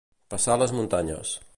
Passar 0.33 0.55
les 0.63 0.73
muntanyes. 0.79 1.37